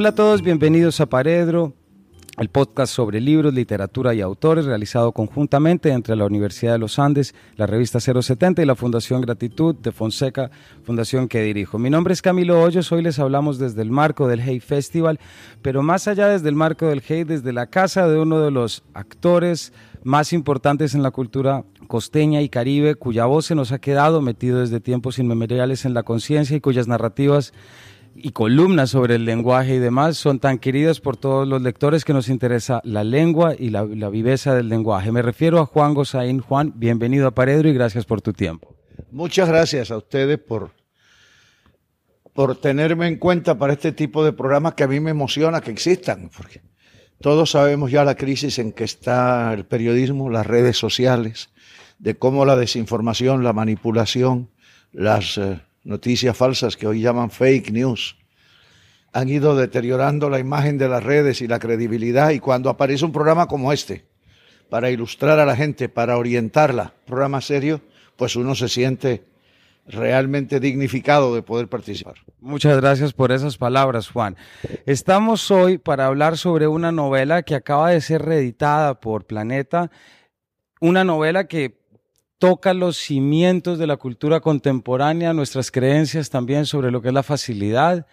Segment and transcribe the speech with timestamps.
[0.00, 1.74] Hola a todos, bienvenidos a Paredro,
[2.38, 7.34] el podcast sobre libros, literatura y autores realizado conjuntamente entre la Universidad de los Andes,
[7.56, 10.50] la revista 070 y la Fundación Gratitud de Fonseca,
[10.84, 11.78] fundación que dirijo.
[11.78, 15.20] Mi nombre es Camilo Hoyos, hoy les hablamos desde el marco del Hey Festival,
[15.60, 18.84] pero más allá desde el marco del Hey, desde la casa de uno de los
[18.94, 24.22] actores más importantes en la cultura costeña y caribe, cuya voz se nos ha quedado
[24.22, 27.52] metido desde tiempos inmemoriales en la conciencia y cuyas narrativas
[28.22, 32.12] y columnas sobre el lenguaje y demás son tan queridas por todos los lectores que
[32.12, 35.12] nos interesa la lengua y la, viveza del lenguaje.
[35.12, 36.40] Me refiero a Juan Gozaín.
[36.40, 38.74] Juan, bienvenido a Paredro y gracias por tu tiempo.
[39.10, 40.70] Muchas gracias a ustedes por,
[42.32, 45.70] por tenerme en cuenta para este tipo de programas que a mí me emociona que
[45.70, 46.62] existan, porque
[47.20, 51.50] todos sabemos ya la crisis en que está el periodismo, las redes sociales,
[51.98, 54.50] de cómo la desinformación, la manipulación,
[54.92, 55.38] las...
[55.38, 58.16] Eh, noticias falsas que hoy llaman fake news,
[59.12, 63.12] han ido deteriorando la imagen de las redes y la credibilidad y cuando aparece un
[63.12, 64.04] programa como este,
[64.68, 67.80] para ilustrar a la gente, para orientarla, programa serio,
[68.16, 69.24] pues uno se siente
[69.86, 72.14] realmente dignificado de poder participar.
[72.38, 74.36] Muchas gracias por esas palabras, Juan.
[74.86, 79.90] Estamos hoy para hablar sobre una novela que acaba de ser reeditada por Planeta,
[80.80, 81.79] una novela que
[82.40, 87.22] toca los cimientos de la cultura contemporánea, nuestras creencias también sobre lo que es la
[87.22, 88.06] facilidad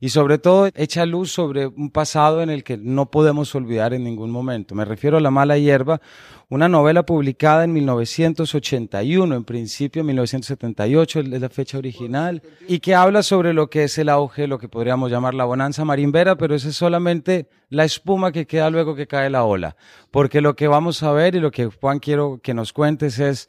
[0.00, 4.02] y sobre todo echa luz sobre un pasado en el que no podemos olvidar en
[4.02, 4.74] ningún momento.
[4.74, 6.00] Me refiero a La mala hierba,
[6.48, 13.22] una novela publicada en 1981, en principio 1978 es la fecha original, y que habla
[13.22, 16.70] sobre lo que es el auge, lo que podríamos llamar la bonanza marimbera, pero esa
[16.70, 19.76] es solamente la espuma que queda luego que cae la ola,
[20.10, 23.48] porque lo que vamos a ver y lo que Juan quiero que nos cuentes es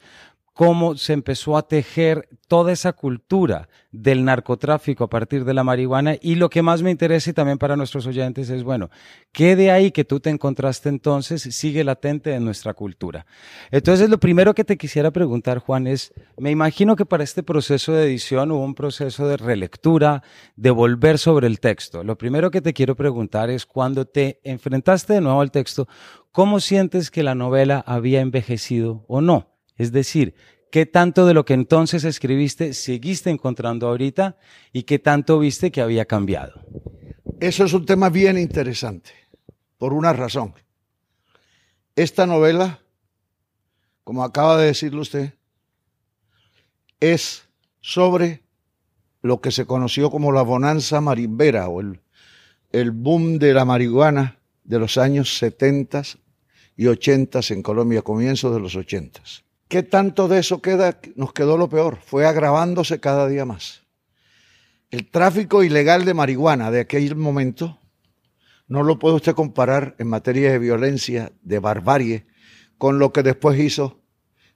[0.54, 6.16] cómo se empezó a tejer toda esa cultura del narcotráfico a partir de la marihuana
[6.22, 8.90] y lo que más me interesa y también para nuestros oyentes es, bueno,
[9.32, 13.26] ¿qué de ahí que tú te encontraste entonces sigue latente en nuestra cultura?
[13.72, 17.94] Entonces, lo primero que te quisiera preguntar, Juan, es, me imagino que para este proceso
[17.94, 20.24] de edición hubo un proceso de relectura,
[20.58, 22.04] de volver sobre el texto.
[22.04, 25.88] Lo primero que te quiero preguntar es, cuando te enfrentaste de nuevo al texto,
[26.32, 29.51] ¿cómo sientes que la novela había envejecido o no?
[29.78, 30.36] Es decir,
[30.72, 34.38] ¿qué tanto de lo que entonces escribiste seguiste encontrando ahorita
[34.72, 36.62] y qué tanto viste que había cambiado?
[37.40, 39.12] Eso es un tema bien interesante,
[39.78, 40.54] por una razón.
[41.96, 42.80] Esta novela,
[44.04, 45.34] como acaba de decirlo usted,
[47.00, 47.50] es
[47.82, 48.44] sobre
[49.22, 54.80] lo que se conoció como la bonanza marimbera o el, boom de la marihuana de
[54.80, 56.04] los años 70
[56.78, 59.22] y 80 en Colombia, comienzos de los 80.
[59.72, 61.00] ¿Qué tanto de eso queda?
[61.16, 63.84] Nos quedó lo peor, fue agravándose cada día más.
[64.90, 67.80] El tráfico ilegal de marihuana de aquel momento
[68.68, 72.26] no lo puede usted comparar en materia de violencia, de barbarie,
[72.78, 74.02] con lo que después hizo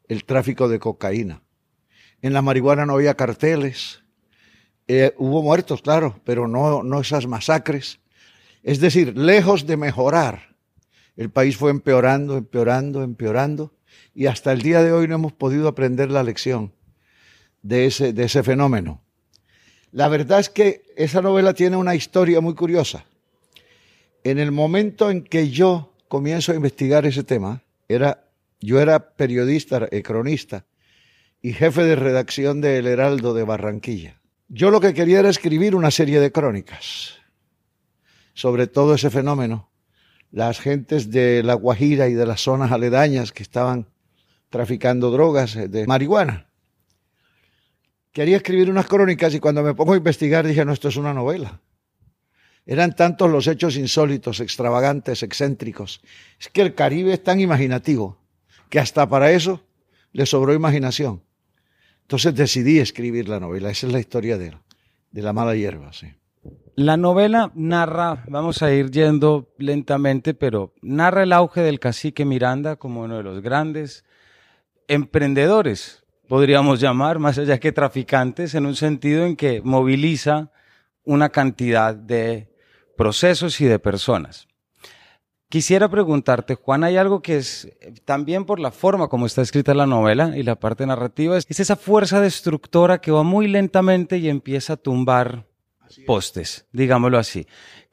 [0.10, 1.44] el tráfico de cocaína.
[2.22, 4.04] En la marihuana no había carteles,
[4.90, 8.02] eh, hubo muertos, claro, pero no, no esas masacres.
[8.64, 10.58] Es decir, lejos de mejorar,
[11.16, 13.75] el país fue empeorando, empeorando, empeorando
[14.16, 16.74] y hasta el día de hoy no hemos podido aprender la lección
[17.62, 19.02] de ese, de ese fenómeno.
[19.92, 23.06] La verdad es que esa novela tiene una historia muy curiosa.
[24.24, 28.26] En el momento en que yo comienzo a investigar ese tema, era,
[28.60, 30.66] yo era periodista, eh, cronista
[31.42, 34.20] y jefe de redacción de El Heraldo de Barranquilla.
[34.48, 37.20] Yo lo que quería era escribir una serie de crónicas
[38.36, 39.72] sobre todo ese fenómeno.
[40.30, 43.88] Las gentes de La Guajira y de las zonas aledañas que estaban
[44.56, 46.48] traficando drogas eh, de marihuana.
[48.14, 51.14] Quería escribir unas crónicas y cuando me pongo a investigar dije, no, esto es una
[51.14, 51.60] novela.
[52.66, 56.00] Eran tantos los hechos insólitos, extravagantes, excéntricos.
[56.40, 58.18] Es que el Caribe es tan imaginativo
[58.70, 59.62] que hasta para eso
[60.14, 61.22] le sobró imaginación.
[62.04, 63.70] Entonces decidí escribir la novela.
[63.72, 64.58] Esa es la historia de,
[65.12, 65.92] de la mala hierba.
[65.92, 66.08] Sí.
[66.76, 72.78] La novela narra, vamos a ir yendo lentamente, pero narra el auge del cacique Miranda
[72.78, 74.06] como uno de los grandes
[74.88, 80.52] emprendedores, podríamos llamar, más allá que traficantes, en un sentido en que moviliza
[81.04, 82.50] una cantidad de
[82.98, 84.48] procesos y de personas.
[85.50, 87.72] Quisiera preguntarte, Juan, hay algo que es
[88.04, 91.76] también por la forma como está escrita la novela y la parte narrativa, es esa
[91.76, 95.46] fuerza destructora que va muy lentamente y empieza a tumbar
[96.06, 97.46] postes, digámoslo así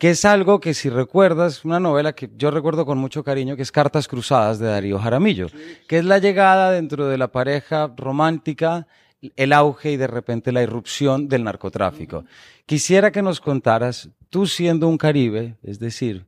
[0.03, 3.63] que es algo que si recuerdas, una novela que yo recuerdo con mucho cariño, que
[3.63, 5.47] es Cartas Cruzadas de Darío Jaramillo,
[5.87, 8.89] que es la llegada dentro de la pareja romántica
[9.37, 12.25] el auge y de repente la irrupción del narcotráfico.
[12.67, 16.27] Quisiera que nos contaras, tú siendo un caribe, es decir,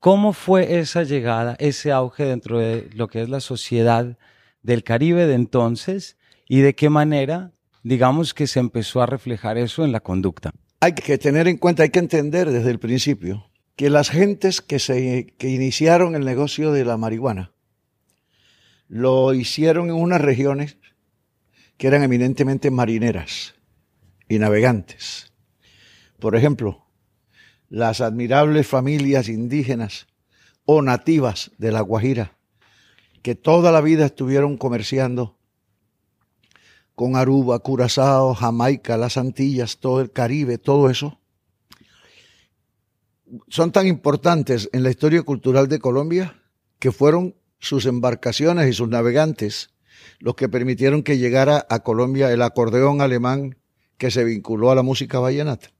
[0.00, 4.18] ¿cómo fue esa llegada, ese auge dentro de lo que es la sociedad
[4.62, 6.16] del Caribe de entonces
[6.48, 7.52] y de qué manera,
[7.84, 10.50] digamos, que se empezó a reflejar eso en la conducta?
[10.84, 14.80] Hay que tener en cuenta, hay que entender desde el principio que las gentes que,
[14.80, 17.52] se, que iniciaron el negocio de la marihuana
[18.88, 20.78] lo hicieron en unas regiones
[21.76, 23.54] que eran eminentemente marineras
[24.28, 25.32] y navegantes.
[26.18, 26.84] Por ejemplo,
[27.68, 30.08] las admirables familias indígenas
[30.64, 32.36] o nativas de la Guajira,
[33.22, 35.38] que toda la vida estuvieron comerciando
[37.02, 41.18] con Aruba, Curazao, Jamaica, las Antillas, todo el Caribe, todo eso,
[43.48, 46.40] son tan importantes en la historia cultural de Colombia
[46.78, 49.70] que fueron sus embarcaciones y sus navegantes
[50.20, 53.58] los que permitieron que llegara a Colombia el acordeón alemán
[53.98, 55.72] que se vinculó a la música vallenata.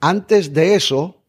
[0.00, 1.22] Antes de eso,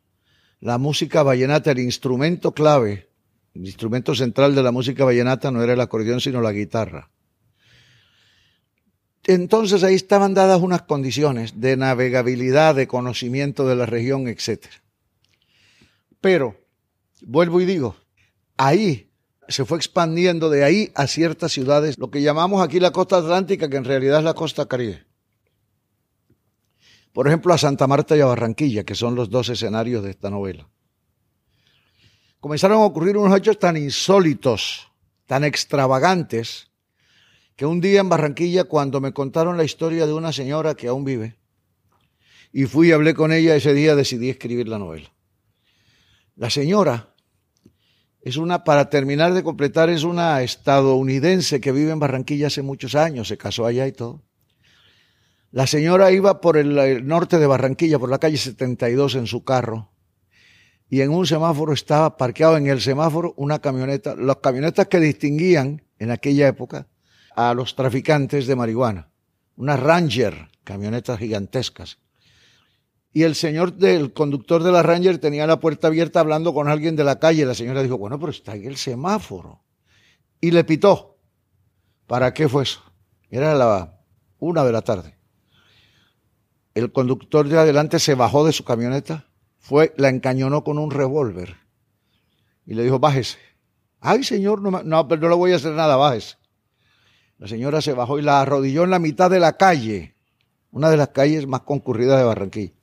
[0.60, 3.10] la música vallenata, el instrumento clave,
[3.54, 7.12] el instrumento central de la música vallenata no era el acordeón, sino la guitarra.
[9.28, 14.66] Entonces ahí estaban dadas unas condiciones de navegabilidad, de conocimiento de la región, etc.
[16.22, 16.56] Pero,
[17.22, 17.98] vuelvo y digo,
[18.56, 19.10] ahí
[19.50, 23.70] se fue expandiendo de ahí a ciertas ciudades, lo que llamamos aquí la costa atlántica,
[23.70, 25.06] que en realidad es la costa caribe.
[27.12, 30.30] Por ejemplo, a Santa Marta y a Barranquilla, que son los dos escenarios de esta
[30.30, 30.70] novela.
[32.40, 34.88] Comenzaron a ocurrir unos hechos tan insólitos,
[35.26, 36.67] tan extravagantes,
[37.58, 41.04] que un día en Barranquilla, cuando me contaron la historia de una señora que aún
[41.04, 41.38] vive,
[42.54, 45.12] y fui y hablé con ella ese día, decidí escribir la novela.
[46.36, 47.16] La señora
[48.22, 52.94] es una, para terminar de completar, es una estadounidense que vive en Barranquilla hace muchos
[52.94, 54.22] años, se casó allá y todo.
[55.50, 59.90] La señora iba por el, norte de Barranquilla, por la calle 72 en su carro,
[60.92, 65.82] y en un semáforo estaba parqueado en el semáforo una camioneta, las camionetas que distinguían
[65.98, 66.88] en aquella época
[67.38, 69.10] a los traficantes de marihuana,
[69.56, 72.00] una Ranger, camionetas gigantescas
[73.18, 76.96] y el señor del conductor de la Ranger tenía la puerta abierta hablando con alguien
[76.96, 77.48] de la calle.
[77.48, 79.64] La señora dijo, bueno, pero está ahí el semáforo.
[80.40, 81.18] Y le pitó.
[82.06, 82.80] ¿Para qué fue eso?
[83.32, 84.00] Era la
[84.38, 85.18] una de la tarde.
[86.76, 91.58] El conductor de adelante se bajó de su camioneta, fue, la encañonó con un revólver
[92.68, 93.40] y le dijo, bájese.
[94.00, 96.36] Ay, señor, no, no, no le voy a hacer nada, bájese.
[97.40, 100.16] La señora se bajó y la arrodilló en la mitad de la calle,
[100.72, 102.74] una de las calles más concurridas de Barranquilla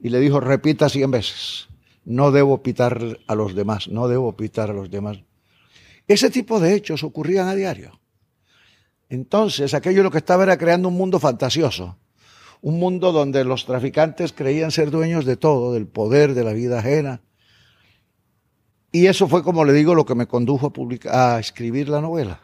[0.00, 1.68] y le dijo, repita cien veces,
[2.04, 5.18] no debo pitar a los demás, no debo pitar a los demás.
[6.06, 8.00] Ese tipo de hechos ocurrían a diario.
[9.08, 11.98] Entonces, aquello lo que estaba era creando un mundo fantasioso,
[12.60, 16.78] un mundo donde los traficantes creían ser dueños de todo, del poder, de la vida
[16.78, 17.22] ajena.
[18.90, 22.00] Y eso fue, como le digo, lo que me condujo a, publicar, a escribir la
[22.00, 22.40] novela.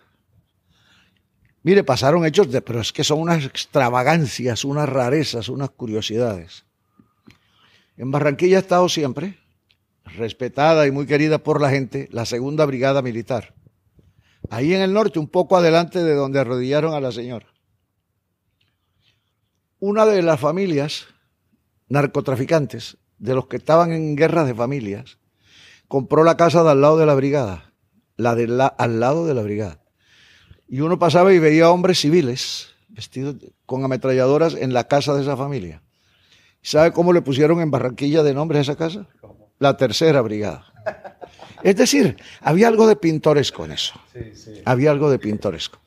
[1.65, 6.67] Mire, pasaron hechos, de, pero es que son unas extravagancias, unas rarezas, unas curiosidades.
[7.97, 9.39] En Barranquilla ha estado siempre,
[10.05, 13.55] respetada y muy querida por la gente, la segunda brigada militar.
[14.51, 17.47] Ahí en el norte, un poco adelante de donde arrodillaron a la señora.
[19.79, 21.07] Una de las familias
[21.89, 25.17] narcotraficantes, de los que estaban en guerras de familias,
[25.89, 27.73] compró la casa de al lado de la brigada,
[28.19, 29.84] la de la, al lado de la brigada.
[30.69, 35.37] Y uno pasaba y veía hombres civiles vestidos con ametralladoras en la casa de esa
[35.37, 35.83] familia.
[36.63, 39.07] ¿Sabe cómo le pusieron en Barranquilla de nombre a esa casa?
[39.59, 40.73] La tercera brigada.
[41.63, 43.95] Es decir, había algo de pintoresco en eso.
[44.65, 45.81] Había algo de pintoresco.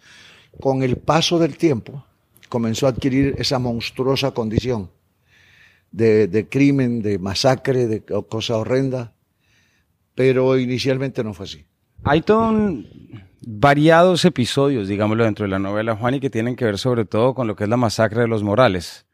[0.60, 2.03] Con el paso del tiempo
[2.50, 4.89] comenzó a adquirir esa monstruosa condición
[5.91, 9.13] de, crimen, de masacre, de cosa horrenda,
[10.15, 11.65] pero inicialmente no fue así.
[12.03, 12.86] Hay todos
[13.49, 17.33] variados episodios, digámoslo, dentro de la novela, Juan, y que tienen que ver sobre todo
[17.33, 19.07] con lo que es la masacre de los Morales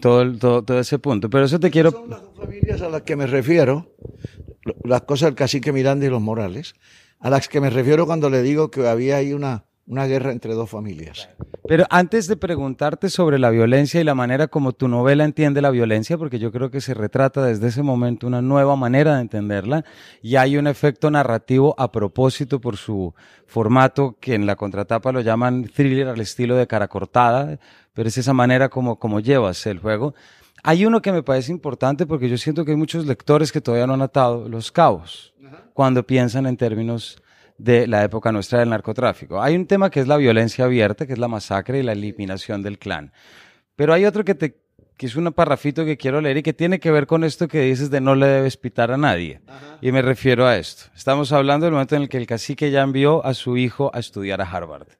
[0.00, 1.30] todo, todo, todo, ese punto.
[1.30, 1.90] Pero eso te quiero...
[1.90, 3.94] Son las dos familias a las que me refiero,
[4.84, 6.74] las cosas del cacique Miranda y los Morales,
[7.18, 10.54] a las que me refiero cuando le digo que había ahí una, una guerra entre
[10.54, 11.28] dos familias.
[11.66, 15.70] Pero antes de preguntarte sobre la violencia y la manera como tu novela entiende la
[15.70, 19.84] violencia, porque yo creo que se retrata desde ese momento una nueva manera de entenderla
[20.22, 23.14] y hay un efecto narrativo a propósito por su
[23.48, 27.58] formato que en la contratapa lo llaman thriller al estilo de cara cortada,
[27.92, 30.14] pero es esa manera como, como llevas el juego.
[30.62, 33.88] Hay uno que me parece importante porque yo siento que hay muchos lectores que todavía
[33.88, 35.34] no han atado los cabos
[35.74, 37.20] cuando piensan en términos
[37.62, 39.42] de la época nuestra del narcotráfico.
[39.42, 42.62] Hay un tema que es la violencia abierta, que es la masacre y la eliminación
[42.62, 43.12] del clan.
[43.76, 44.56] Pero hay otro que, te,
[44.96, 47.62] que es un parrafito que quiero leer y que tiene que ver con esto que
[47.62, 49.40] dices de no le debes pitar a nadie.
[49.80, 50.84] Y me refiero a esto.
[50.94, 53.98] Estamos hablando del momento en el que el cacique ya envió a su hijo a
[53.98, 54.99] estudiar a Harvard.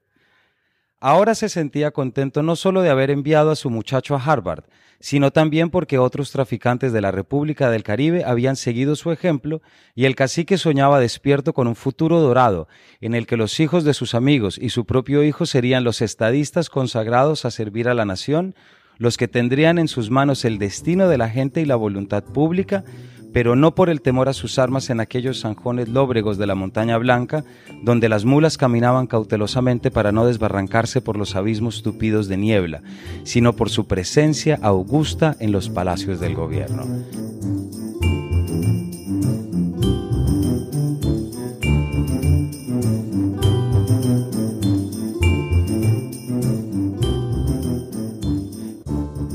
[1.02, 4.64] Ahora se sentía contento no solo de haber enviado a su muchacho a Harvard,
[5.00, 9.62] sino también porque otros traficantes de la República del Caribe habían seguido su ejemplo
[9.94, 12.68] y el cacique soñaba despierto con un futuro dorado,
[13.00, 16.68] en el que los hijos de sus amigos y su propio hijo serían los estadistas
[16.68, 18.54] consagrados a servir a la nación,
[18.98, 22.84] los que tendrían en sus manos el destino de la gente y la voluntad pública,
[23.32, 26.98] pero no por el temor a sus armas en aquellos zanjones lóbregos de la montaña
[26.98, 27.44] blanca,
[27.82, 32.82] donde las mulas caminaban cautelosamente para no desbarrancarse por los abismos tupidos de niebla,
[33.24, 36.84] sino por su presencia augusta en los palacios del gobierno.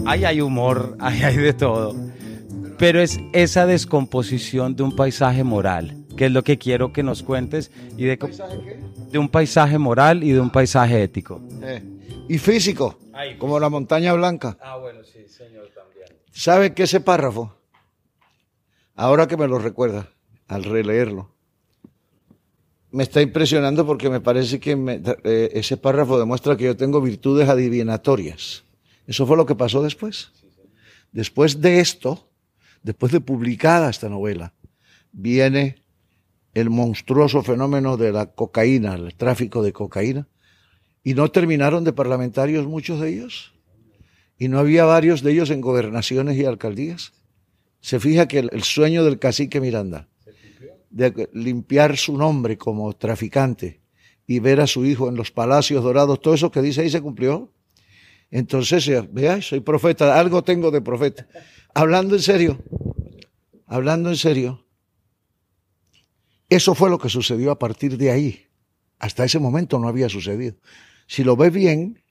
[0.07, 1.95] Ahí hay humor, ahí hay de todo
[2.77, 7.23] pero es esa descomposición de un paisaje moral, que es lo que quiero que nos
[7.23, 7.71] cuentes.
[7.97, 8.17] Y de,
[9.11, 11.41] de un paisaje moral y de un paisaje ético.
[11.61, 11.81] Eh,
[12.27, 12.99] y físico,
[13.37, 14.57] como la montaña blanca.
[14.61, 16.07] Ah, bueno, sí, señor, también.
[16.31, 17.55] ¿Sabe que ese párrafo,
[18.95, 20.09] ahora que me lo recuerda,
[20.47, 21.29] al releerlo,
[22.91, 24.71] me está impresionando porque me parece que
[25.23, 28.63] eh, ese párrafo demuestra que yo tengo virtudes adivinatorias.
[29.05, 30.31] Eso fue lo que pasó después.
[31.11, 32.29] Después de esto,
[32.85, 34.53] después de publicada esta novela,
[35.11, 35.81] viene
[36.53, 40.27] el monstruoso fenómeno de la cocaína, el tráfico de cocaína,
[41.03, 43.55] y no terminaron de parlamentarios muchos de ellos,
[44.37, 47.13] y no había varios de ellos en gobernaciones y alcaldías.
[47.81, 50.07] Se fija que el, sueño del cacique Miranda,
[50.91, 53.81] de limpiar su nombre como traficante
[54.27, 57.01] y ver a su hijo en los palacios dorados, todo eso que dice ahí se
[57.01, 57.51] cumplió.
[58.29, 61.27] Entonces, vea, soy profeta, algo tengo de profeta.
[61.77, 62.63] Hablando en serio,
[63.67, 64.65] hablando en serio,
[66.47, 68.47] eso fue lo que sucedió a partir de ahí.
[68.97, 70.55] Hasta ese momento no había sucedido.
[71.05, 72.01] Si lo ve bien,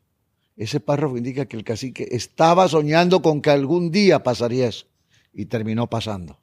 [0.59, 4.85] ese párrafo indica que el cacique estaba soñando con que algún día pasaría eso
[5.33, 6.38] y terminó pasando.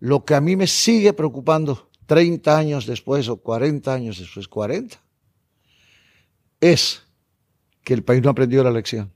[0.00, 5.00] Lo que a mí me sigue preocupando 30 años después o 40 años después, 40,
[6.60, 7.04] es
[7.84, 9.12] que el país no aprendió la lección.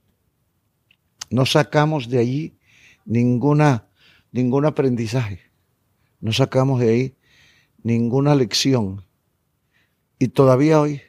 [1.29, 2.56] No sacamos de allí
[3.07, 3.87] ninguna,
[4.31, 5.39] ningún aprendizaje.
[6.19, 7.17] No sacamos de ahí
[7.81, 9.05] ninguna lección.
[10.19, 11.01] Y todavía hoy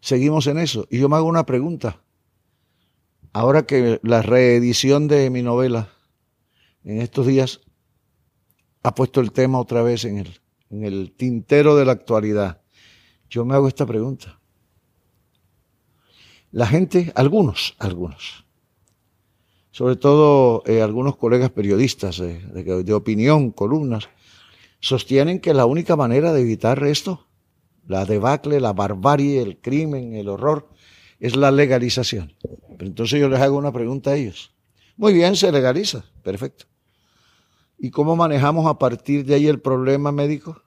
[0.00, 0.86] seguimos en eso.
[0.90, 2.02] Y yo me hago una pregunta.
[3.32, 5.90] Ahora que la reedición de mi novela
[6.84, 7.60] en estos días
[8.82, 12.62] ha puesto el tema otra vez en el, en el tintero de la actualidad,
[13.28, 14.38] yo me hago esta pregunta.
[16.52, 18.43] La gente, algunos, algunos,
[19.74, 24.08] sobre todo eh, algunos colegas periodistas eh, de, opinión, columnas,
[24.78, 27.26] sostienen que la única manera de evitar esto,
[27.84, 30.68] la debacle, la barbarie, el crimen, el horror,
[31.18, 32.34] es la legalización.
[32.78, 34.54] Pero entonces yo les hago una pregunta a ellos.
[34.96, 36.66] Muy bien, se legaliza, perfecto.
[37.76, 40.62] ¿Y cómo manejamos a partir de ahí el problema médico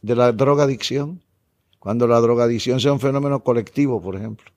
[0.00, 1.24] de la drogadicción?
[1.80, 4.52] Cuando la drogadicción sea un fenómeno colectivo, por ejemplo.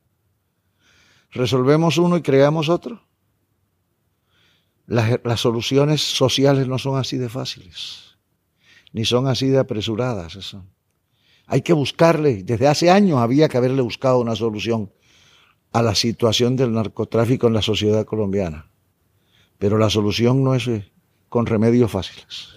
[1.32, 3.05] ¿Resolvemos uno y creamos otro?
[4.88, 8.18] Las, soluciones sociales no son así de fáciles,
[8.94, 10.36] ni son así de apresuradas.
[10.36, 10.64] Eso.
[11.48, 14.92] Hay que buscarle, desde hace años había que haberle buscado una solución
[15.72, 18.70] a la situación del narcotráfico en la sociedad colombiana.
[19.58, 20.92] Pero la solución no es eh,
[21.30, 22.54] con remedios fáciles.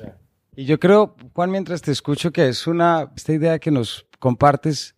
[0.54, 4.97] Y yo creo, Juan, mientras te escucho, que es una, esta idea que nos compartes,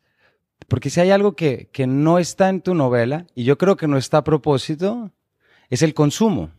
[0.68, 3.86] porque si hay algo que, que no está en tu novela, y yo creo que
[3.88, 5.12] no está a propósito,
[5.68, 6.50] es el consumo.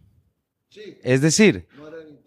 [1.04, 1.68] Es decir,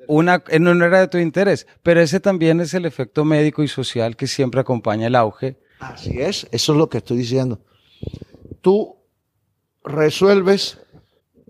[0.06, 3.68] una, eh, no, era de tu interés, pero ese también es el efecto médico y
[3.68, 5.58] social que siempre acompaña el auge.
[5.80, 7.64] Así es, eso es lo que estoy diciendo.
[8.60, 8.96] Tú
[9.82, 10.78] resuelves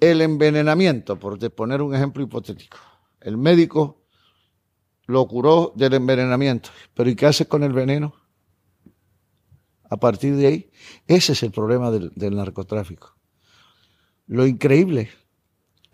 [0.00, 2.78] el envenenamiento, por poner un ejemplo hipotético.
[3.20, 4.02] El médico
[5.06, 8.14] lo curó del envenenamiento, pero ¿y qué hace con el veneno?
[9.90, 10.70] A partir de ahí,
[11.06, 13.16] ese es el problema del, del narcotráfico.
[14.26, 15.10] Lo increíble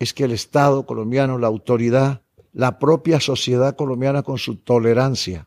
[0.00, 5.46] es que el Estado colombiano, la autoridad, la propia sociedad colombiana con su tolerancia,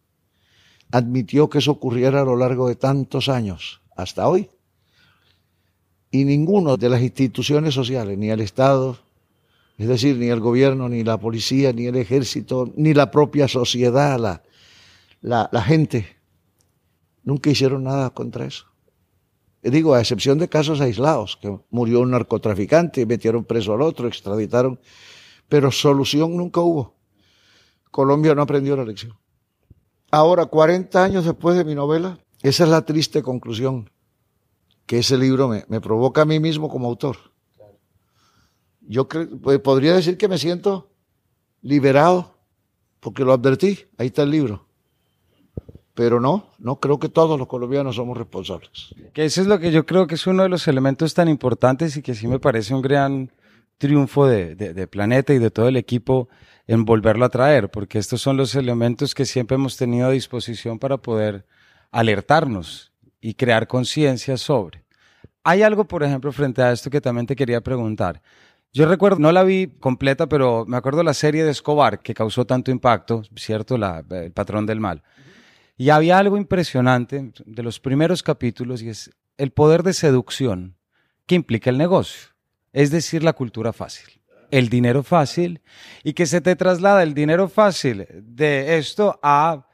[0.92, 4.50] admitió que eso ocurriera a lo largo de tantos años, hasta hoy.
[6.12, 9.00] Y ninguno de las instituciones sociales, ni el Estado,
[9.80, 14.20] es decir, ni el gobierno, ni la policía, ni el ejército, ni la propia sociedad,
[14.20, 16.06] la, la, gente,
[17.24, 18.68] Nunca hicieron nada contra eso.
[19.64, 24.78] Digo, a excepción de casos aislados, que murió un narcotraficante, metieron preso al otro, extraditaron,
[25.48, 26.96] pero solución nunca hubo.
[27.90, 29.18] Colombia no aprendió la lección.
[30.12, 33.90] Ahora, 40 años después de mi novela, esa es la triste conclusión
[34.86, 37.18] que ese libro me, provoca a mí mismo como autor.
[38.82, 40.92] Yo pues, podría decir que me siento
[41.62, 42.36] liberado,
[43.00, 44.68] porque lo advertí, ahí está el libro.
[45.96, 48.96] Pero no, no creo que todos los colombianos somos responsables.
[49.14, 51.96] Que eso es lo que yo creo que es uno de los elementos tan importantes
[51.98, 53.32] y que sí me parece un gran
[53.78, 56.30] triunfo de, de, Planeta y de todo el equipo
[56.68, 60.80] en volverlo a traer, porque estos son los elementos que siempre hemos tenido a disposición
[60.80, 61.46] para poder
[61.92, 64.84] alertarnos y crear conciencia sobre.
[65.44, 68.22] Hay algo, por ejemplo, frente a esto que también te quería preguntar.
[68.72, 72.46] Yo recuerdo, no la vi completa, pero me acuerdo la serie de Escobar que causó
[72.46, 73.78] tanto impacto, ¿cierto?
[73.78, 75.04] La, el patrón del mal.
[75.78, 80.78] Y había algo impresionante de los primeros capítulos y es el poder de seducción
[81.26, 82.30] que implica el negocio,
[82.72, 85.62] es decir, la cultura fácil, el dinero fácil
[86.04, 89.66] y que se te traslada el dinero fácil de esto a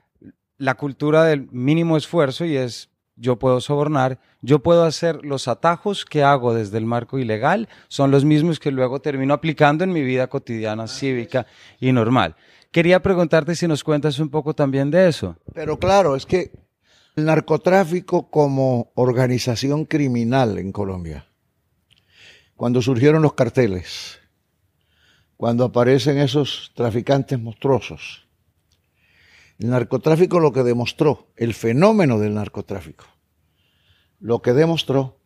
[0.58, 2.90] la cultura del mínimo esfuerzo y es
[3.20, 8.12] yo puedo sobornar, yo puedo hacer los atajos que hago desde el marco ilegal, son
[8.12, 11.46] los mismos que luego termino aplicando en mi vida cotidiana, cívica
[11.82, 12.36] y normal.
[12.72, 15.36] Quería preguntarte si nos cuentas un poco también de eso.
[15.54, 16.52] Pero claro, es que
[17.16, 21.26] el narcotráfico como organización criminal en Colombia,
[22.56, 24.20] cuando surgieron los carteles,
[25.36, 28.28] cuando aparecen esos traficantes monstruosos,
[29.58, 33.06] el narcotráfico lo que demostró, el fenómeno del narcotráfico,
[34.20, 35.20] lo que demostró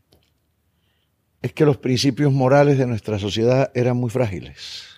[1.41, 4.92] es que los principios morales de nuestra sociedad eran muy frágiles.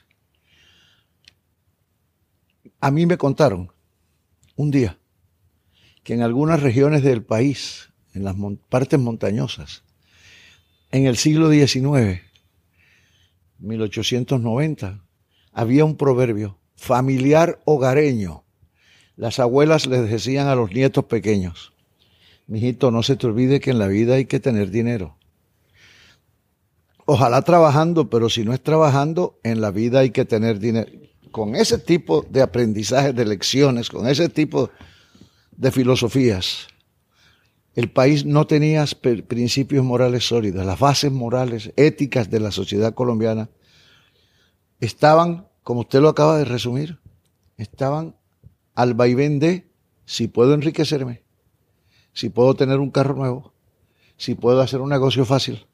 [2.79, 3.71] A mí me contaron
[4.55, 4.97] un día
[6.03, 8.35] que en algunas regiones del país, en las
[8.69, 9.83] partes montañosas,
[10.91, 12.21] en el siglo XIX,
[13.59, 15.03] 1890,
[15.51, 18.43] había un proverbio familiar hogareño.
[19.15, 21.73] Las abuelas les decían a los nietos pequeños,
[22.47, 25.17] mijito, no se te olvide que en la vida hay que tener dinero.
[27.05, 31.04] Ojalá trabajando, pero si no es trabajando, en la vida hay que tener dinero
[31.35, 34.69] con ese tipo de aprendizaje, de lecciones, con ese tipo
[35.51, 36.67] de filosofías,
[37.73, 38.85] el país no tenía
[39.27, 43.49] principios morales sólidos, las bases morales, éticas de la sociedad colombiana
[44.79, 46.99] estaban, como usted lo acaba de resumir,
[47.57, 48.15] estaban
[48.73, 49.69] al vaivén de
[50.05, 51.21] si puedo enriquecerme,
[52.13, 53.53] si puedo tener un carro nuevo,
[54.15, 55.67] si puedo hacer un negocio fácil,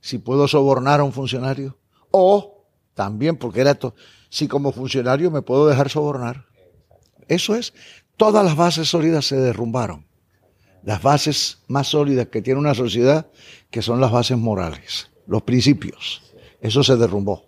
[0.00, 1.76] si puedo sobornar a un funcionario,
[2.10, 2.64] o
[2.94, 3.94] también, porque era esto,
[4.30, 6.46] si como funcionario me puedo dejar sobornar.
[7.28, 7.74] Eso es,
[8.16, 10.06] todas las bases sólidas se derrumbaron.
[10.82, 13.26] Las bases más sólidas que tiene una sociedad,
[13.70, 16.22] que son las bases morales, los principios.
[16.62, 17.44] Eso se derrumbó.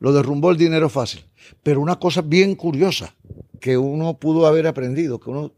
[0.00, 1.24] Lo derrumbó el dinero fácil.
[1.62, 3.14] Pero una cosa bien curiosa
[3.60, 5.52] que uno pudo haber aprendido, que uno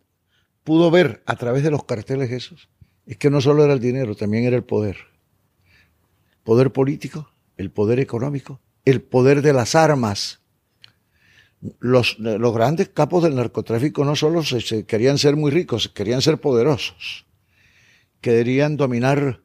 [0.65, 2.69] pudo ver a través de los carteles esos,
[3.07, 4.97] es que no solo era el dinero, también era el poder.
[6.45, 10.40] Poder político, el poder económico, el poder de las armas,
[11.79, 16.41] los, los grandes capos del narcotráfico no solo se, querían ser muy ricos, querían ser
[16.41, 17.27] poderosos.
[18.21, 19.43] Querían dominar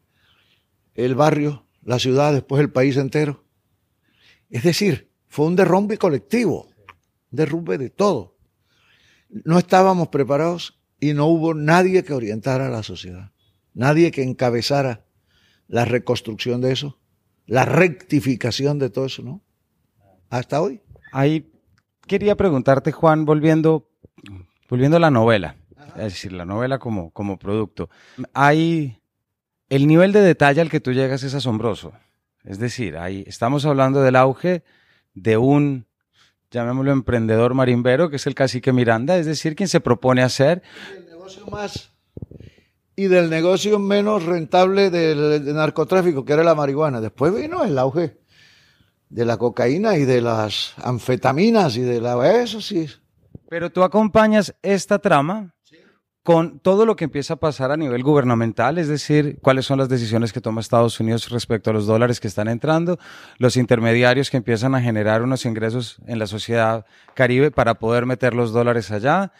[0.95, 3.43] el barrio, la ciudad, después el país entero.
[4.49, 6.69] Es decir, fue un derrumbe colectivo,
[7.31, 8.37] derrumbe de todo.
[9.29, 13.31] No estábamos preparados y no hubo nadie que orientara a la sociedad,
[13.73, 15.05] nadie que encabezara
[15.67, 16.99] la reconstrucción de eso,
[17.45, 19.41] la rectificación de todo eso, ¿no?
[20.29, 20.81] Hasta hoy.
[21.11, 21.51] Hay
[22.07, 23.89] quería preguntarte, Juan, volviendo,
[24.69, 25.55] volviendo a la novela,
[25.95, 27.89] es decir, la novela como, como producto.
[28.33, 28.99] Hay
[29.69, 31.93] el nivel de detalle al que tú llegas es asombroso.
[32.43, 34.63] Es decir, ahí estamos hablando del auge
[35.13, 35.87] de un,
[36.51, 40.61] llamémoslo emprendedor marimbero, que es el cacique Miranda, es decir, quien se propone hacer.
[40.95, 41.91] el negocio más
[42.95, 47.01] y del negocio menos rentable del, del narcotráfico, que era la marihuana.
[47.01, 48.17] Después vino el auge
[49.15, 52.41] de la cocaína y de las anfetaminas y de la...
[52.41, 52.85] Eso sí.
[53.47, 55.55] Pero tú acompañas esta trama
[56.21, 59.87] con todo lo que empieza a pasar a nivel gubernamental, es decir, cuáles son las
[59.87, 62.99] decisiones que toma Estados Unidos respecto a los dólares que están entrando,
[63.37, 68.33] los intermediarios que empiezan a generar unos ingresos en la sociedad caribe para poder meter
[68.33, 69.31] los dólares allá,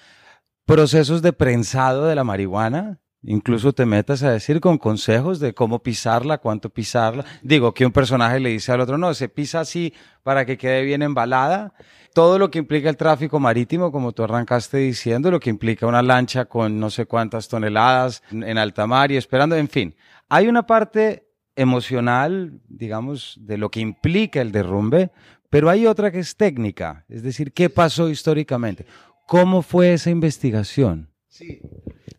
[0.66, 5.80] procesos de prensado de la marihuana, incluso te metas a decir con consejos de cómo
[5.80, 7.26] pisarla, cuánto pisarla.
[7.42, 10.84] Digo, que un personaje le dice al otro, no, se pisa así para que quede
[10.84, 11.74] bien embalada.
[12.14, 16.02] Todo lo que implica el tráfico marítimo, como tú arrancaste diciendo, lo que implica una
[16.02, 19.96] lancha con no sé cuántas toneladas en alta mar y esperando, en fin.
[20.30, 25.12] Hay una parte emocional, digamos, de lo que implica el derrumbe,
[25.50, 28.86] pero hay otra que es técnica, es decir, ¿qué pasó históricamente?
[29.28, 31.10] ¿Cómo fue esa investigación?
[31.28, 31.62] Sí,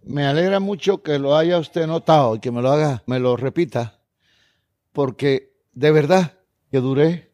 [0.06, 3.36] me alegra mucho que lo haya usted notado y que me lo haga, me lo
[3.36, 4.00] repita,
[4.92, 6.38] porque de verdad
[6.70, 7.30] que duré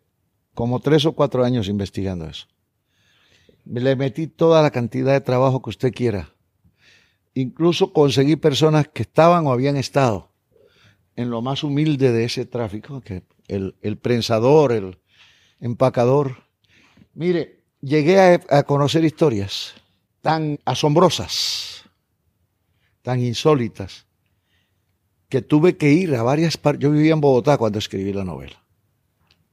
[0.54, 2.46] como tres o cuatro años investigando eso.
[3.64, 6.34] Le metí toda la cantidad de trabajo que usted quiera.
[7.34, 10.32] Incluso conseguí personas que estaban o habían estado
[11.14, 14.98] en lo más humilde de ese tráfico, que el, el prensador, el,
[15.62, 16.42] empacador.
[17.14, 19.74] Mire, llegué a, conocer historias
[20.20, 21.71] tan asombrosas,
[23.02, 24.06] tan insólitas,
[25.28, 26.82] que tuve que ir a varias partes.
[26.82, 28.62] Yo vivía en Bogotá cuando escribí la novela,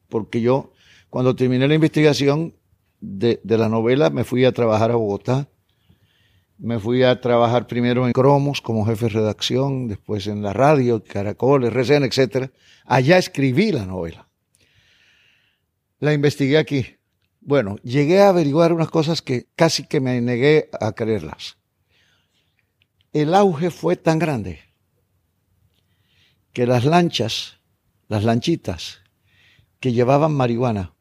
[0.08, 0.72] porque yo,
[1.10, 2.56] cuando terminé la investigación
[3.02, 5.48] de, la novela, me fui a trabajar a Bogotá.
[6.58, 11.02] Me fui a trabajar primero en Cromos como jefe de redacción, después en la radio,
[11.02, 12.52] Caracol, RCN, etc.
[12.86, 14.30] Allá escribí la novela
[16.00, 16.98] la investigué aquí.
[17.42, 21.58] Bueno, llegué a averiguar unas cosas que casi que me negué a creerlas.
[23.14, 24.60] El auge fue tan grande
[26.54, 27.58] que las lanchas,
[28.08, 29.00] las lanchitas
[29.80, 30.94] que llevaban marihuana,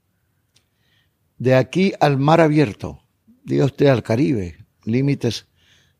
[1.38, 3.02] de aquí al mar abierto,
[3.44, 5.46] diga usted al Caribe, límites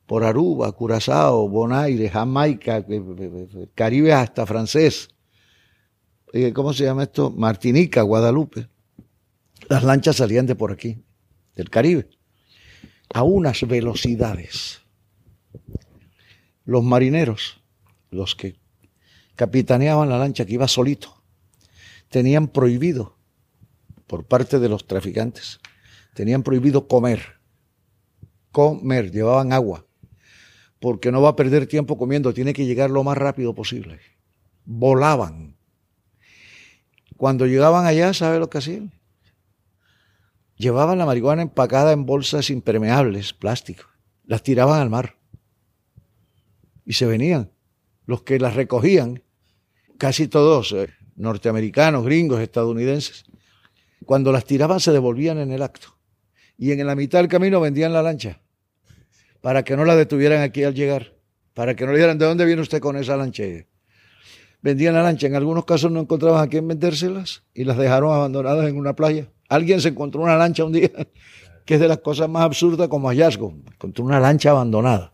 [0.07, 5.11] por Aruba, Curazao, Bonaire, Jamaica, eh, eh, eh, Caribe hasta francés,
[6.55, 7.31] ¿cómo se llama esto?
[7.31, 8.69] Martinica, Guadalupe
[9.69, 10.99] las lanchas salían de por aquí,
[11.55, 12.09] del Caribe,
[13.13, 14.81] a unas velocidades.
[16.69, 17.63] Los marineros,
[18.11, 18.57] los que
[19.37, 21.23] capitaneaban la lancha que iba solito,
[22.11, 23.17] tenían prohibido,
[24.07, 25.61] por parte de los traficantes,
[26.13, 27.41] tenían prohibido comer.
[28.53, 29.87] Comer, llevaban agua,
[30.79, 34.01] porque no va a perder tiempo comiendo, tiene que llegar lo más rápido posible.
[34.67, 35.57] Volaban.
[37.17, 38.93] Cuando llegaban allá, ¿sabe lo que hacían?
[40.59, 43.85] llevaban la marihuana empacada en bolsas impermeables, plástico,
[44.27, 45.18] las tiraban al mar
[46.89, 47.53] y se venían.
[48.07, 49.23] Los que las recogían,
[49.99, 53.27] casi todos eh, norteamericanos, gringos, estadounidenses,
[54.07, 55.99] cuando las tiraban se devolvían en el acto
[56.57, 58.41] y en la mitad del camino vendían la lancha
[59.43, 61.13] para que no la detuvieran aquí al llegar,
[61.53, 63.45] para que no le dijeran de dónde viene usted con esa lancha.
[64.63, 68.67] Vendían la lancha, en algunos casos no encontraban a quién vendérselas y las dejaron abandonadas
[68.67, 70.91] en una playa Alguien se encontró una lancha un día,
[71.67, 73.55] que es de las cosas más absurdas como hallazgo.
[73.73, 75.13] Encontró una lancha abandonada.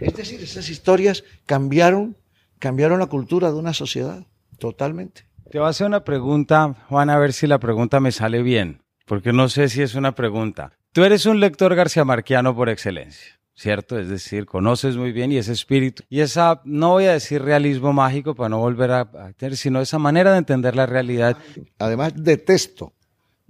[0.00, 2.16] Es decir, esas historias cambiaron,
[2.58, 4.24] cambiaron la cultura de una sociedad
[4.58, 5.26] totalmente.
[5.50, 8.82] Te voy a hacer una pregunta, Juan, a ver si la pregunta me sale bien,
[9.06, 10.72] porque no sé si es una pregunta.
[10.92, 13.40] Tú eres un lector García Marquiano por excelencia.
[13.60, 13.98] ¿cierto?
[13.98, 17.92] Es decir, conoces muy bien y ese espíritu y esa, no voy a decir realismo
[17.92, 21.36] mágico para no volver a, tener, sino esa manera de entender la realidad.
[21.78, 22.94] Además, detesto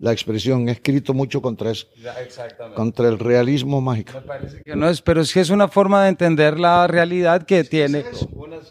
[0.00, 1.86] la expresión, he escrito mucho contra eso,
[2.74, 4.14] contra el realismo mágico.
[4.14, 7.64] Me parece que no es, pero sí es una forma de entender la realidad que
[7.64, 8.06] tiene.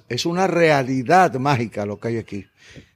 [0.09, 2.47] es una realidad mágica lo que hay aquí.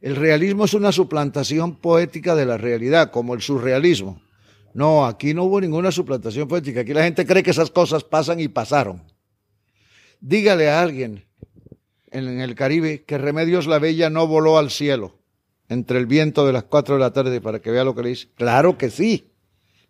[0.02, 4.20] El realismo es una suplantación poética de la realidad, como el surrealismo.
[4.74, 6.82] No, aquí no hubo ninguna suplantación poética.
[6.82, 9.04] Aquí la gente cree que esas cosas pasan y pasaron.
[10.20, 11.24] Dígale a alguien
[12.10, 15.23] en el Caribe que Remedios la Bella no voló al cielo
[15.70, 18.10] entre el viento de las cuatro de la tarde para que vea lo que le
[18.10, 18.30] dice.
[18.36, 19.32] Claro que sí.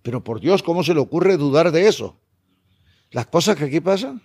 [0.02, 2.20] Pero por Dios, ¿cómo se le ocurre dudar de eso?
[3.12, 4.22] Las cosas que aquí pasan.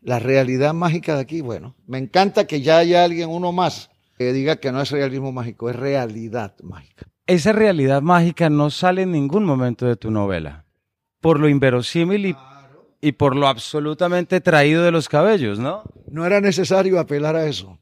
[0.00, 4.32] La realidad mágica de aquí, bueno, me encanta que ya haya alguien, uno más, que
[4.32, 9.12] diga que no es realismo mágico, es realidad mágica esa realidad mágica no sale en
[9.12, 10.66] ningún momento de tu novela,
[11.20, 12.36] por lo inverosímil
[13.00, 15.82] y, por lo absolutamente traído de los cabellos, ¿no?
[16.08, 17.78] No era necesario apelar a eso.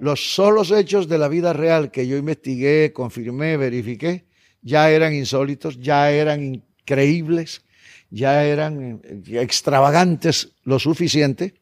[0.00, 4.26] Los solos hechos de la vida real que yo investigué, confirmé, verifiqué,
[4.62, 7.62] ya eran insólitos, ya eran increíbles,
[8.10, 11.54] ya eran eh, extravagantes lo suficiente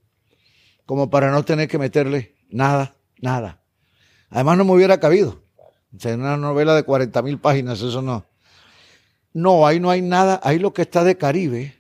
[0.87, 3.63] como para no tener que meterle nada, nada.
[4.31, 5.43] Además no me hubiera cabido
[6.05, 8.27] una novela de 40 mil páginas, eso no.
[9.33, 10.41] No, ahí no hay nada.
[10.43, 11.75] Ahí lo que está de Caribe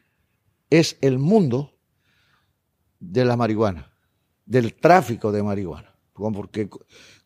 [0.70, 1.74] es el mundo
[3.00, 3.90] de la marihuana,
[4.46, 5.91] del tráfico de marihuana.
[6.30, 6.68] Porque,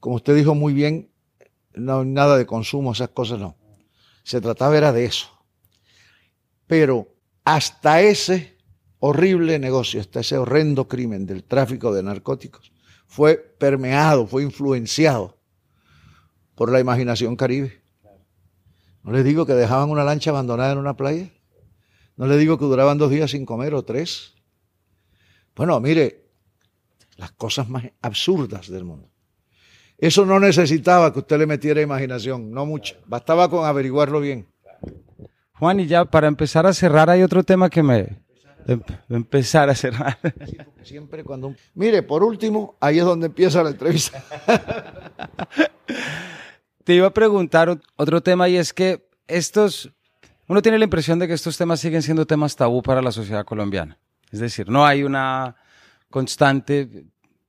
[0.00, 1.10] como usted dijo muy bien,
[1.74, 3.56] no hay nada de consumo, esas cosas no.
[4.22, 5.28] Se trataba era de eso.
[6.66, 8.56] Pero hasta ese
[8.98, 12.72] horrible negocio, hasta ese horrendo crimen del tráfico de narcóticos,
[13.06, 15.38] fue permeado, fue influenciado
[16.54, 17.82] por la imaginación caribe.
[19.02, 21.30] No les digo que dejaban una lancha abandonada en una playa.
[22.16, 24.34] No les digo que duraban dos días sin comer o tres.
[25.54, 26.25] Bueno, mire,
[27.16, 29.08] las cosas más absurdas del mundo.
[29.98, 32.96] Eso no necesitaba que usted le metiera imaginación, no mucha.
[33.06, 34.46] Bastaba con averiguarlo bien.
[35.54, 38.26] Juan, y ya para empezar a cerrar, hay otro tema que me...
[38.68, 40.18] Em, empezar a cerrar.
[40.82, 41.54] siempre cuando...
[41.74, 44.22] Mire, por último, ahí es donde empieza la entrevista.
[46.84, 49.92] Te iba a preguntar otro tema y es que estos...
[50.48, 53.44] Uno tiene la impresión de que estos temas siguen siendo temas tabú para la sociedad
[53.44, 53.98] colombiana.
[54.30, 55.56] Es decir, no hay una
[56.10, 57.06] constante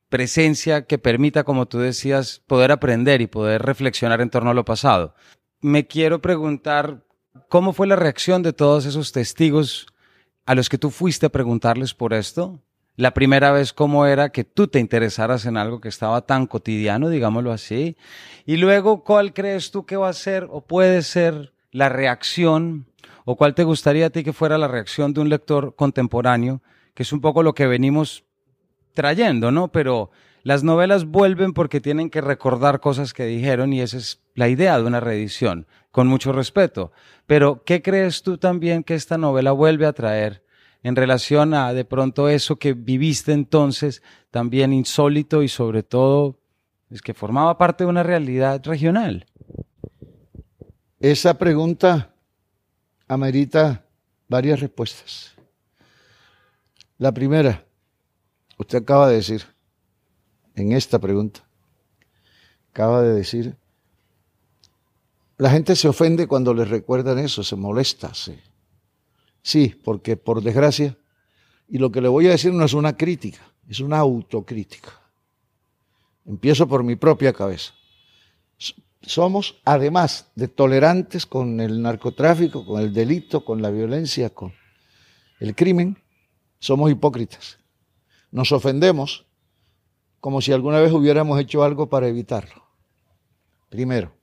[0.09, 4.65] presencia que permita, como tú decías, poder aprender y poder reflexionar en torno a lo
[4.65, 5.15] pasado.
[5.61, 7.07] Me quiero preguntar
[7.49, 9.87] ¿Cómo fue la reacción de todos esos testigos
[10.45, 12.61] a los que tú fuiste a preguntarles por esto?
[12.95, 17.09] La primera vez, ¿cómo era que tú te interesaras en algo que estaba tan cotidiano,
[17.09, 17.95] digámoslo así?
[18.45, 22.87] Y luego, ¿cuál crees tú que va a ser o puede ser la reacción
[23.23, 26.61] o cuál te gustaría a ti que fuera la reacción de un lector contemporáneo,
[26.95, 28.25] que es un poco lo que venimos
[28.97, 29.67] trayendo, ¿no?
[29.67, 30.09] Pero
[30.41, 34.75] las novelas vuelven porque tienen que recordar cosas que dijeron y esa es la idea
[34.79, 36.91] de una reedición, con mucho respeto.
[37.27, 40.43] Pero, ¿qué crees tú también que esta novela vuelve a traer
[40.81, 46.39] en relación a de pronto eso que viviste entonces, también insólito y sobre todo
[46.89, 49.27] es que formaba parte de una realidad regional?
[50.99, 52.15] Esa pregunta
[53.07, 53.85] amerita
[54.27, 55.35] varias respuestas.
[56.97, 57.66] La primera,
[58.57, 59.45] usted acaba de decir,
[60.55, 61.47] en esta pregunta.
[62.71, 63.55] Acaba de decir,
[65.37, 68.13] la gente se ofende cuando le recuerdan eso, se molesta.
[68.13, 68.35] Sí.
[69.41, 70.97] sí, porque por desgracia,
[71.69, 74.99] y lo que le voy a decir no es una crítica, es una autocrítica.
[76.25, 77.73] Empiezo por mi propia cabeza.
[79.01, 84.53] Somos, además de tolerantes con el narcotráfico, con el delito, con la violencia, con
[85.39, 85.97] el crimen,
[86.59, 87.57] somos hipócritas.
[88.31, 89.25] Nos ofendemos
[90.19, 92.63] como si alguna vez hubiéramos hecho algo para evitarlo.
[93.69, 94.13] Primero.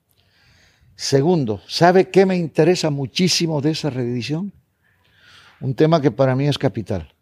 [0.96, 4.52] Segundo, ¿sabe qué me interesa muchísimo de esa reedición?
[5.60, 7.14] Un tema que para mí es capital.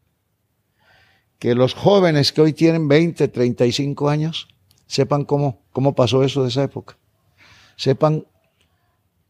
[1.39, 4.49] Que los jóvenes que hoy tienen 20, 35 años
[4.87, 6.99] sepan cómo, cómo pasó eso de esa época.
[7.77, 8.27] Sepan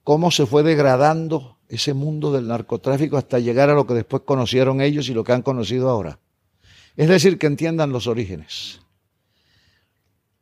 [0.02, 4.80] cómo se fue degradando ese mundo del narcotráfico hasta llegar a lo que después conocieron
[4.80, 6.18] ellos y lo que han conocido ahora.
[6.96, 8.80] Es decir, que entiendan los orígenes.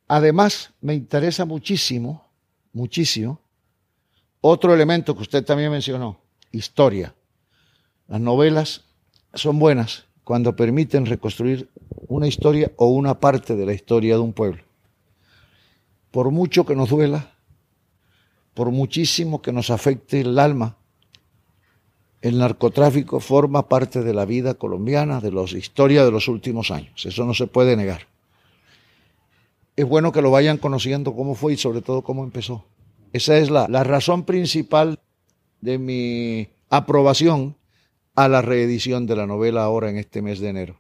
[0.09, 2.29] Además, me interesa muchísimo,
[2.73, 3.41] muchísimo,
[4.41, 7.15] otro elemento que usted también mencionó, historia.
[8.09, 8.85] Las novelas
[9.35, 11.71] son buenas cuando permiten reconstruir
[12.09, 14.65] una historia o una parte de la historia de un pueblo.
[16.11, 17.35] Por mucho que nos duela,
[18.55, 20.77] por muchísimo que nos afecte el alma,
[22.22, 27.06] el narcotráfico forma parte de la vida colombiana, de la historia de los últimos años.
[27.06, 28.11] Eso no se puede negar
[29.80, 32.66] es bueno que lo vayan conociendo cómo fue y sobre todo cómo empezó.
[33.12, 34.98] Esa es la, la razón principal
[35.61, 37.56] de mi aprobación
[38.14, 40.78] a la reedición de la novela ahora en este mes de enero.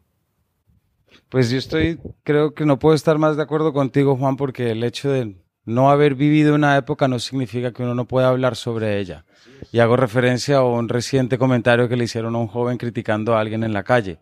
[1.30, 4.84] Pues yo estoy, creo que no puedo estar más de acuerdo contigo, Juan, porque el
[4.84, 8.98] hecho de no haber vivido una época no significa que uno no pueda hablar sobre
[8.98, 9.24] ella.
[9.72, 13.40] Y hago referencia a un reciente comentario que le hicieron a un joven criticando a
[13.40, 14.18] alguien en la calle,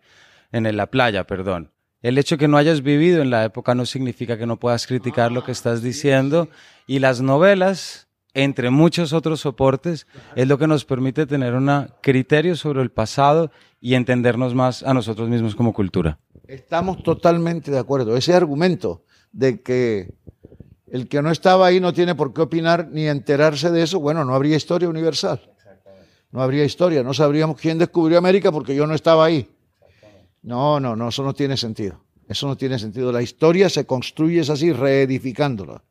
[0.51, 1.71] en la playa, perdón.
[2.01, 4.87] El hecho de que no hayas vivido en la época no significa que no puedas
[4.87, 6.47] criticar lo que estás diciendo.
[6.87, 12.55] Y las novelas, entre muchos otros soportes, es lo que nos permite tener un criterio
[12.55, 16.19] sobre el pasado y entendernos más a nosotros mismos como cultura.
[16.47, 18.15] Estamos totalmente de acuerdo.
[18.15, 20.13] Ese argumento de que
[20.91, 24.25] el que no estaba ahí no tiene por qué opinar ni enterarse de eso, bueno,
[24.25, 25.41] no habría historia universal.
[26.31, 29.49] No habría historia, no sabríamos quién descubrió América porque yo no estaba ahí.
[30.41, 32.03] No, no, no, eso no tiene sentido.
[32.27, 33.11] Eso no tiene sentido.
[33.11, 35.83] La historia se construye es así, reedificándola.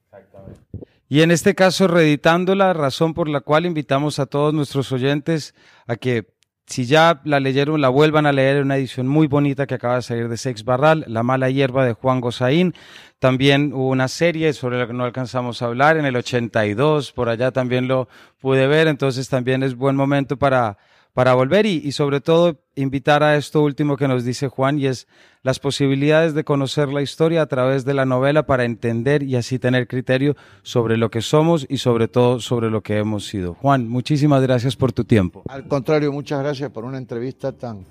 [1.08, 5.54] Y en este caso, reeditándola, razón por la cual invitamos a todos nuestros oyentes
[5.86, 6.26] a que
[6.68, 10.02] si ya la leyeron, la vuelvan a leer una edición muy bonita que acaba de
[10.02, 12.74] salir de Sex Barral, La mala hierba de Juan Gozaín.
[13.18, 17.30] También hubo una serie sobre la que no alcanzamos a hablar en el 82, por
[17.30, 20.76] allá también lo pude ver, entonces también es buen momento para
[21.18, 25.08] para volver y, sobre todo invitar a esto último que nos dice Juan y es
[25.42, 29.58] las posibilidades de conocer la historia a través de la novela para entender y así
[29.58, 33.54] tener criterio sobre lo que somos y sobre todo sobre lo que hemos sido.
[33.54, 35.42] Juan, muchísimas gracias por tu tiempo.
[35.48, 37.84] Al contrario, muchas gracias por una entrevista tan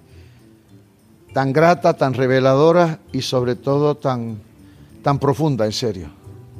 [1.33, 4.37] tan grata, tan reveladora y sobre todo tan,
[5.03, 6.16] tan profunda, en serio.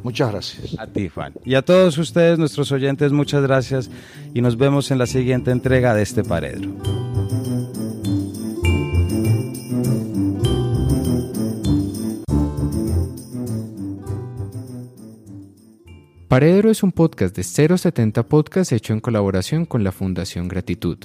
[0.08, 0.80] Muchas gracias.
[0.80, 1.34] A ti, Juan.
[1.44, 3.92] Y a todos ustedes, nuestros oyentes, muchas gracias
[4.34, 6.70] y nos vemos en la siguiente entrega de este Paredro.
[16.30, 21.00] Paredro es un podcast de 070 Podcast hecho en colaboración con la Fundación Gratitud.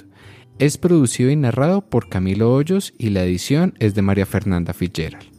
[0.59, 5.32] Es producido y narrado por Camilo Hoyos y la edición es de María Fernanda Fitzgerald.